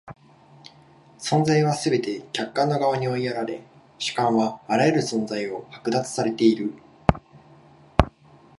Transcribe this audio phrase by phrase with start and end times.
[1.19, 3.61] 存在はすべて客観の側に追いやられ、
[3.99, 6.73] 主観はあらゆる存在を剥奪されている。